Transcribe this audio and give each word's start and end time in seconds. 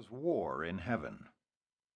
was 0.00 0.10
war 0.10 0.64
in 0.64 0.78
heaven. 0.78 1.26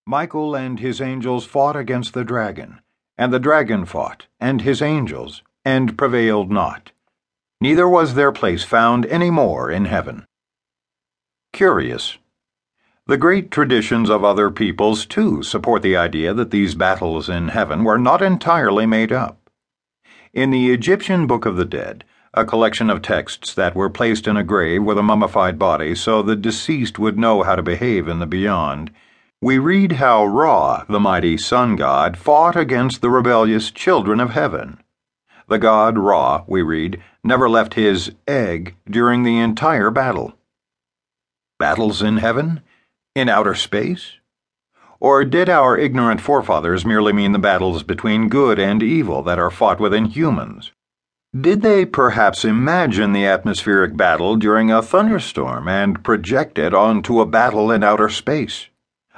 Michael 0.06 0.54
and 0.54 0.79
his 0.79 1.01
angels 1.01 1.47
fought 1.47 1.75
against 1.75 2.12
the 2.12 2.23
dragon, 2.23 2.83
and 3.17 3.33
the 3.33 3.38
dragon 3.38 3.87
fought, 3.87 4.27
and 4.38 4.61
his 4.61 4.83
angels, 4.83 5.42
and 5.65 5.96
prevailed 5.96 6.50
not. 6.50 6.92
Neither 7.62 7.88
was 7.88 8.12
their 8.12 8.30
place 8.30 8.62
found 8.62 9.06
any 9.06 9.30
more 9.30 9.70
in 9.70 9.86
heaven. 9.86 10.27
Curious. 11.54 12.18
The 13.06 13.16
great 13.16 13.50
traditions 13.50 14.11
of 14.11 14.23
other 14.23 14.50
peoples, 14.50 15.07
too, 15.07 15.43
support 15.43 15.80
the 15.80 15.96
idea 15.96 16.34
that 16.34 16.50
these 16.50 16.75
battles 16.75 17.30
in 17.30 17.48
heaven 17.48 17.84
were 17.84 17.96
not 17.96 18.21
entirely 18.21 18.84
made 18.84 19.12
up. 19.12 19.48
In 20.34 20.50
the 20.50 20.75
Egyptian 20.75 21.27
Book 21.27 21.46
of 21.46 21.57
the 21.57 21.64
Dead, 21.64 22.05
a 22.37 22.45
collection 22.45 22.91
of 22.91 23.01
texts 23.01 23.55
that 23.55 23.77
were 23.77 23.89
placed 23.89 24.27
in 24.27 24.37
a 24.37 24.43
grave 24.43 24.83
with 24.83 24.98
a 24.98 25.03
mummified 25.03 25.57
body 25.57 25.95
so 25.95 26.21
the 26.21 26.34
deceased 26.34 26.98
would 26.98 27.16
know 27.16 27.45
how 27.45 27.55
to 27.55 27.62
behave 27.62 28.09
in 28.09 28.19
the 28.19 28.27
beyond, 28.27 28.91
we 29.41 29.57
read 29.59 29.93
how 29.93 30.24
Ra, 30.24 30.84
the 30.88 30.98
mighty 30.98 31.37
sun 31.37 31.77
god, 31.77 32.16
fought 32.16 32.57
against 32.57 33.01
the 33.01 33.10
rebellious 33.10 33.70
children 33.70 34.19
of 34.19 34.30
heaven. 34.30 34.83
The 35.48 35.59
god 35.59 35.97
Ra, 35.97 36.43
we 36.48 36.62
read, 36.62 37.01
never 37.23 37.48
left 37.48 37.74
his 37.74 38.10
egg 38.27 38.74
during 38.91 39.23
the 39.23 39.38
entire 39.38 39.91
battle. 39.91 40.35
Battles 41.59 42.02
in 42.02 42.16
heaven? 42.16 42.62
In 43.15 43.29
outer 43.29 43.55
space? 43.55 44.15
Or 44.98 45.24
did 45.24 45.48
our 45.48 45.79
ignorant 45.79 46.21
forefathers 46.21 46.85
merely 46.85 47.12
mean 47.12 47.32
the 47.32 47.38
battles 47.38 47.85
between 47.85 48.29
good 48.29 48.59
and 48.59 48.82
evil 48.82 49.23
that 49.23 49.38
are 49.38 49.51
fought 49.51 49.79
within 49.79 50.07
humans? 50.07 50.73
Did 51.38 51.62
they 51.62 51.84
perhaps 51.84 52.45
imagine 52.45 53.12
the 53.12 53.27
atmospheric 53.27 53.97
battle 53.97 54.37
during 54.37 54.70
a 54.70 54.80
thunderstorm 54.80 55.66
and 55.66 56.05
project 56.05 56.60
it 56.60 56.73
onto 56.73 57.20
a 57.20 57.27
battle 57.27 57.73
in 57.73 57.83
outer 57.83 58.09
space? 58.09 58.69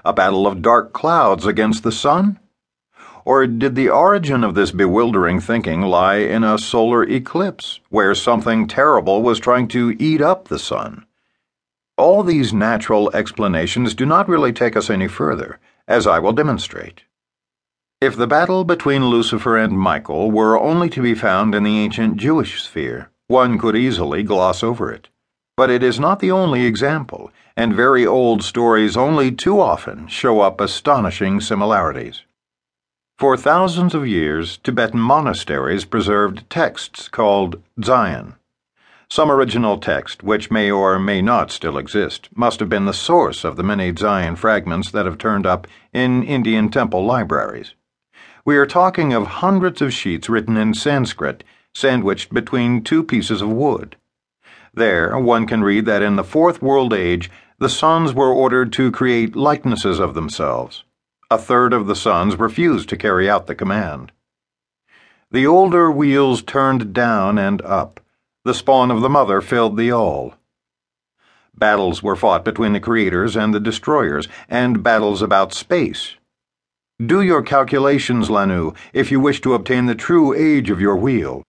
A 0.02 0.14
battle 0.14 0.46
of 0.46 0.62
dark 0.62 0.94
clouds 0.94 1.44
against 1.44 1.82
the 1.82 1.92
sun? 1.92 2.40
Or 3.26 3.46
did 3.46 3.74
the 3.74 3.90
origin 3.90 4.44
of 4.44 4.54
this 4.54 4.70
bewildering 4.70 5.40
thinking 5.40 5.82
lie 5.82 6.16
in 6.16 6.42
a 6.42 6.56
solar 6.56 7.04
eclipse, 7.04 7.80
where 7.90 8.14
something 8.14 8.66
terrible 8.66 9.22
was 9.22 9.38
trying 9.38 9.68
to 9.68 9.94
eat 9.98 10.22
up 10.22 10.48
the 10.48 10.58
sun? 10.58 11.04
All 11.98 12.22
these 12.22 12.50
natural 12.50 13.14
explanations 13.14 13.94
do 13.94 14.06
not 14.06 14.26
really 14.26 14.54
take 14.54 14.74
us 14.74 14.88
any 14.88 15.06
further, 15.06 15.58
as 15.86 16.06
I 16.06 16.20
will 16.20 16.32
demonstrate. 16.32 17.02
If 17.98 18.14
the 18.14 18.26
battle 18.26 18.64
between 18.64 19.06
Lucifer 19.06 19.56
and 19.56 19.72
Michael 19.72 20.30
were 20.30 20.60
only 20.60 20.90
to 20.90 21.00
be 21.00 21.14
found 21.14 21.54
in 21.54 21.62
the 21.62 21.78
ancient 21.78 22.18
Jewish 22.18 22.62
sphere, 22.62 23.10
one 23.26 23.58
could 23.58 23.74
easily 23.74 24.22
gloss 24.22 24.62
over 24.62 24.92
it. 24.92 25.08
But 25.56 25.70
it 25.70 25.82
is 25.82 25.98
not 25.98 26.18
the 26.18 26.30
only 26.30 26.66
example, 26.66 27.30
and 27.56 27.74
very 27.74 28.06
old 28.06 28.42
stories 28.42 28.98
only 28.98 29.32
too 29.32 29.58
often 29.58 30.08
show 30.08 30.40
up 30.40 30.60
astonishing 30.60 31.40
similarities. 31.40 32.24
For 33.18 33.34
thousands 33.34 33.94
of 33.94 34.06
years, 34.06 34.58
Tibetan 34.58 35.00
monasteries 35.00 35.86
preserved 35.86 36.50
texts 36.50 37.08
called 37.08 37.62
Dzyan. 37.80 38.34
Some 39.08 39.30
original 39.30 39.78
text, 39.78 40.22
which 40.22 40.50
may 40.50 40.70
or 40.70 40.98
may 40.98 41.22
not 41.22 41.50
still 41.50 41.78
exist, 41.78 42.28
must 42.36 42.60
have 42.60 42.68
been 42.68 42.84
the 42.84 42.92
source 42.92 43.42
of 43.42 43.56
the 43.56 43.62
many 43.62 43.90
Dzyan 43.90 44.36
fragments 44.36 44.90
that 44.90 45.06
have 45.06 45.16
turned 45.16 45.46
up 45.46 45.66
in 45.94 46.22
Indian 46.22 46.68
temple 46.68 47.06
libraries. 47.06 47.72
We 48.46 48.56
are 48.58 48.64
talking 48.64 49.12
of 49.12 49.26
hundreds 49.26 49.82
of 49.82 49.92
sheets 49.92 50.28
written 50.28 50.56
in 50.56 50.72
Sanskrit, 50.72 51.42
sandwiched 51.74 52.32
between 52.32 52.84
two 52.84 53.02
pieces 53.02 53.42
of 53.42 53.50
wood. 53.50 53.96
There, 54.72 55.18
one 55.18 55.48
can 55.48 55.64
read 55.64 55.84
that 55.86 56.00
in 56.00 56.14
the 56.14 56.22
Fourth 56.22 56.62
World 56.62 56.94
Age, 56.94 57.28
the 57.58 57.68
sons 57.68 58.14
were 58.14 58.32
ordered 58.32 58.72
to 58.74 58.92
create 58.92 59.34
likenesses 59.34 59.98
of 59.98 60.14
themselves. 60.14 60.84
A 61.28 61.38
third 61.38 61.72
of 61.72 61.88
the 61.88 61.96
sons 61.96 62.38
refused 62.38 62.88
to 62.90 62.96
carry 62.96 63.28
out 63.28 63.48
the 63.48 63.56
command. 63.56 64.12
The 65.32 65.44
older 65.44 65.90
wheels 65.90 66.40
turned 66.40 66.94
down 66.94 67.38
and 67.38 67.60
up. 67.62 67.98
The 68.44 68.54
spawn 68.54 68.92
of 68.92 69.00
the 69.00 69.08
mother 69.08 69.40
filled 69.40 69.76
the 69.76 69.90
all. 69.90 70.34
Battles 71.58 72.00
were 72.00 72.14
fought 72.14 72.44
between 72.44 72.74
the 72.74 72.78
creators 72.78 73.34
and 73.34 73.52
the 73.52 73.58
destroyers, 73.58 74.28
and 74.48 74.84
battles 74.84 75.20
about 75.20 75.52
space. 75.52 76.14
Do 77.04 77.20
your 77.20 77.42
calculations, 77.42 78.30
Lanoo, 78.30 78.72
if 78.94 79.10
you 79.10 79.20
wish 79.20 79.42
to 79.42 79.52
obtain 79.52 79.84
the 79.84 79.94
true 79.94 80.32
age 80.32 80.70
of 80.70 80.80
your 80.80 80.96
wheel. 80.96 81.42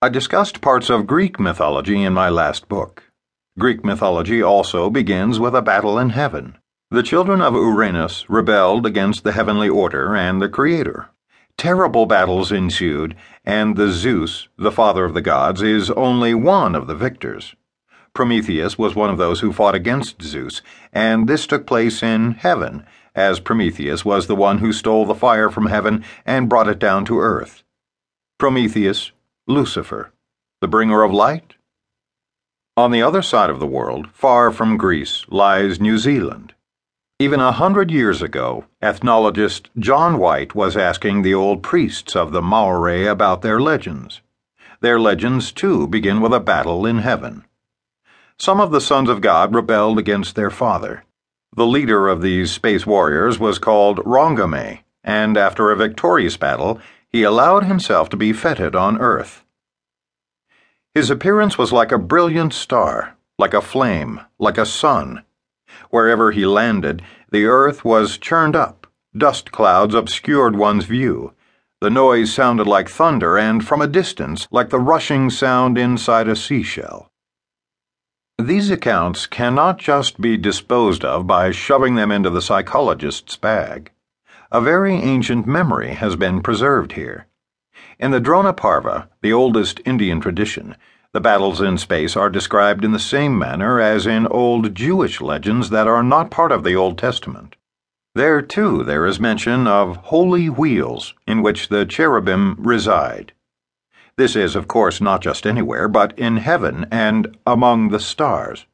I 0.00 0.08
discussed 0.08 0.60
parts 0.60 0.88
of 0.88 1.08
Greek 1.08 1.40
mythology 1.40 2.04
in 2.04 2.12
my 2.12 2.28
last 2.28 2.68
book. 2.68 3.10
Greek 3.58 3.84
mythology 3.84 4.40
also 4.40 4.88
begins 4.88 5.40
with 5.40 5.56
a 5.56 5.62
battle 5.62 5.98
in 5.98 6.10
heaven. 6.10 6.58
The 6.92 7.02
children 7.02 7.40
of 7.40 7.54
Uranus 7.54 8.30
rebelled 8.30 8.86
against 8.86 9.24
the 9.24 9.32
heavenly 9.32 9.68
order 9.68 10.14
and 10.14 10.40
the 10.40 10.48
Creator. 10.48 11.08
Terrible 11.58 12.06
battles 12.06 12.52
ensued, 12.52 13.16
and 13.44 13.74
the 13.74 13.88
Zeus, 13.88 14.46
the 14.56 14.70
father 14.70 15.04
of 15.04 15.14
the 15.14 15.22
gods, 15.22 15.60
is 15.60 15.90
only 15.90 16.34
one 16.34 16.76
of 16.76 16.86
the 16.86 16.94
victors. 16.94 17.56
Prometheus 18.14 18.78
was 18.78 18.94
one 18.94 19.10
of 19.10 19.18
those 19.18 19.40
who 19.40 19.52
fought 19.52 19.74
against 19.74 20.22
Zeus, 20.22 20.62
and 20.92 21.28
this 21.28 21.48
took 21.48 21.66
place 21.66 22.00
in 22.00 22.32
heaven 22.34 22.86
as 23.16 23.40
Prometheus 23.40 24.04
was 24.04 24.28
the 24.28 24.36
one 24.36 24.58
who 24.58 24.72
stole 24.72 25.06
the 25.06 25.14
fire 25.14 25.50
from 25.50 25.66
heaven 25.66 26.04
and 26.24 26.48
brought 26.48 26.68
it 26.68 26.78
down 26.78 27.04
to 27.06 27.18
earth. 27.18 27.64
Prometheus, 28.38 29.10
Lucifer, 29.48 30.12
the 30.60 30.68
bringer 30.68 31.02
of 31.02 31.12
light? 31.12 31.54
On 32.76 32.90
the 32.90 33.02
other 33.02 33.22
side 33.22 33.48
of 33.48 33.58
the 33.58 33.66
world, 33.66 34.08
far 34.12 34.50
from 34.52 34.76
Greece, 34.76 35.24
lies 35.28 35.80
New 35.80 35.96
Zealand. 35.96 36.52
Even 37.18 37.40
a 37.40 37.52
hundred 37.52 37.90
years 37.90 38.20
ago, 38.20 38.66
ethnologist 38.82 39.70
John 39.78 40.18
White 40.18 40.54
was 40.54 40.76
asking 40.76 41.22
the 41.22 41.32
old 41.32 41.62
priests 41.62 42.14
of 42.14 42.32
the 42.32 42.42
Maori 42.42 43.06
about 43.06 43.40
their 43.40 43.58
legends. 43.58 44.20
Their 44.82 45.00
legends, 45.00 45.50
too, 45.50 45.86
begin 45.86 46.20
with 46.20 46.34
a 46.34 46.40
battle 46.40 46.84
in 46.84 46.98
heaven. 46.98 47.46
Some 48.38 48.60
of 48.60 48.70
the 48.70 48.82
sons 48.82 49.08
of 49.08 49.22
God 49.22 49.54
rebelled 49.54 49.98
against 49.98 50.36
their 50.36 50.50
father. 50.50 51.05
The 51.56 51.66
leader 51.66 52.08
of 52.08 52.20
these 52.20 52.50
space 52.50 52.86
warriors 52.86 53.38
was 53.38 53.58
called 53.58 54.04
Rongomai, 54.04 54.80
and 55.02 55.38
after 55.38 55.70
a 55.70 55.76
victorious 55.76 56.36
battle, 56.36 56.78
he 57.08 57.22
allowed 57.22 57.64
himself 57.64 58.10
to 58.10 58.16
be 58.16 58.34
feted 58.34 58.76
on 58.76 58.98
Earth. 58.98 59.42
His 60.94 61.08
appearance 61.08 61.56
was 61.56 61.72
like 61.72 61.92
a 61.92 61.98
brilliant 61.98 62.52
star, 62.52 63.16
like 63.38 63.54
a 63.54 63.62
flame, 63.62 64.20
like 64.38 64.58
a 64.58 64.66
sun. 64.66 65.24
Wherever 65.88 66.30
he 66.30 66.44
landed, 66.44 67.00
the 67.30 67.46
earth 67.46 67.86
was 67.86 68.18
churned 68.18 68.54
up, 68.54 68.86
dust 69.16 69.50
clouds 69.50 69.94
obscured 69.94 70.56
one's 70.56 70.84
view. 70.84 71.32
The 71.80 71.88
noise 71.88 72.34
sounded 72.34 72.66
like 72.66 72.90
thunder, 72.90 73.38
and 73.38 73.66
from 73.66 73.80
a 73.80 73.86
distance, 73.86 74.46
like 74.50 74.68
the 74.68 74.78
rushing 74.78 75.30
sound 75.30 75.78
inside 75.78 76.28
a 76.28 76.36
seashell. 76.36 77.10
These 78.38 78.70
accounts 78.70 79.26
cannot 79.26 79.78
just 79.78 80.20
be 80.20 80.36
disposed 80.36 81.06
of 81.06 81.26
by 81.26 81.52
shoving 81.52 81.94
them 81.94 82.12
into 82.12 82.28
the 82.28 82.42
psychologist's 82.42 83.34
bag. 83.36 83.92
A 84.52 84.60
very 84.60 84.94
ancient 84.94 85.46
memory 85.46 85.94
has 85.94 86.16
been 86.16 86.42
preserved 86.42 86.92
here. 86.92 87.28
In 87.98 88.10
the 88.10 88.20
Drona 88.20 88.52
Parva, 88.52 89.08
the 89.22 89.32
oldest 89.32 89.80
Indian 89.86 90.20
tradition, 90.20 90.76
the 91.14 91.20
battles 91.20 91.62
in 91.62 91.78
space 91.78 92.14
are 92.14 92.28
described 92.28 92.84
in 92.84 92.92
the 92.92 92.98
same 92.98 93.38
manner 93.38 93.80
as 93.80 94.06
in 94.06 94.26
old 94.26 94.74
Jewish 94.74 95.22
legends 95.22 95.70
that 95.70 95.88
are 95.88 96.02
not 96.02 96.30
part 96.30 96.52
of 96.52 96.62
the 96.62 96.76
Old 96.76 96.98
Testament. 96.98 97.56
There, 98.14 98.42
too, 98.42 98.84
there 98.84 99.06
is 99.06 99.18
mention 99.18 99.66
of 99.66 99.96
holy 99.96 100.50
wheels 100.50 101.14
in 101.26 101.40
which 101.40 101.68
the 101.68 101.86
cherubim 101.86 102.56
reside. 102.58 103.32
This 104.16 104.34
is, 104.34 104.56
of 104.56 104.66
course, 104.66 105.00
not 105.00 105.20
just 105.20 105.46
anywhere, 105.46 105.88
but 105.88 106.18
in 106.18 106.38
heaven 106.38 106.86
and 106.90 107.36
among 107.46 107.90
the 107.90 108.00
stars. 108.00 108.64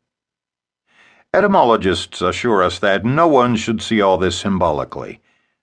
Etymologists 1.34 2.20
assure 2.22 2.62
us 2.62 2.78
that 2.78 3.04
no 3.04 3.26
one 3.26 3.56
should 3.56 3.83
see 3.83 4.00
all 4.00 4.18
this 4.18 4.39
symbolically. 4.39 5.21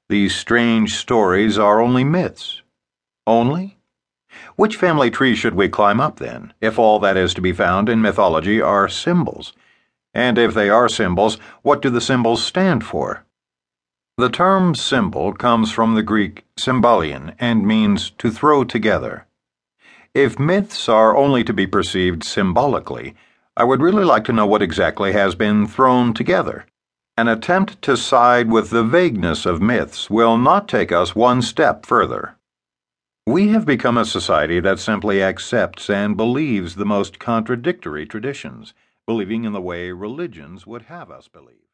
These 0.10 0.36
strange 0.36 0.96
stories 0.96 1.58
are 1.58 1.80
only 1.80 2.04
myths. 2.04 2.62
Only? 3.26 3.78
Which 4.56 4.76
family 4.76 5.10
tree 5.10 5.36
should 5.36 5.56
we 5.56 5.70
climb 5.70 6.02
up 6.02 6.18
then, 6.18 6.54
if 6.60 6.78
all 6.78 7.00
that 7.00 7.16
is 7.16 7.34
to 7.36 7.42
be 7.42 7.54
found 7.54 7.88
in 7.88 8.02
mythology 8.02 8.60
are 8.62 8.90
symbols? 8.90 9.54
And 10.14 10.38
if 10.38 10.54
they 10.54 10.70
are 10.70 10.90
symbols, 10.90 11.38
what 11.62 11.82
do 11.82 11.90
the 11.90 12.02
symbols 12.02 12.44
stand 12.44 12.84
for? 12.84 13.24
The 14.18 14.30
term 14.30 14.76
symbol 14.76 15.32
comes 15.32 15.72
from 15.72 15.96
the 15.96 16.04
Greek 16.04 16.46
symbolion 16.58 17.34
and 17.40 17.66
means 17.66 18.10
to 18.18 18.30
throw 18.30 18.66
together. 18.66 19.26
If 20.16 20.40
myths 20.40 20.90
are 20.90 21.16
only 21.16 21.44
to 21.44 21.54
be 21.54 21.68
perceived 21.68 22.24
symbolically, 22.24 23.16
I 23.56 23.64
would 23.64 23.82
really 23.82 24.04
like 24.04 24.24
to 24.26 24.34
know 24.34 24.48
what 24.48 24.64
exactly 24.64 25.12
has 25.14 25.36
been 25.36 25.68
thrown 25.68 26.14
together. 26.14 26.66
An 27.16 27.28
attempt 27.28 27.82
to 27.84 27.96
side 27.96 28.50
with 28.50 28.72
the 28.72 28.84
vagueness 28.84 29.46
of 29.46 29.62
myths 29.62 30.10
will 30.10 30.38
not 30.38 30.68
take 30.68 30.92
us 30.92 31.16
one 31.16 31.42
step 31.42 31.86
further. 31.86 32.38
We 33.28 33.50
have 33.50 33.66
become 33.66 33.98
a 33.98 34.06
society 34.06 34.60
that 34.62 34.80
simply 34.80 35.22
accepts 35.22 35.90
and 35.90 36.18
believes 36.18 36.76
the 36.76 36.86
most 36.86 37.20
contradictory 37.20 38.08
traditions, 38.08 38.74
believing 39.06 39.44
in 39.44 39.54
the 39.54 39.62
way 39.62 39.92
religions 39.92 40.66
would 40.66 40.84
have 40.84 41.12
us 41.12 41.28
believe. 41.28 41.60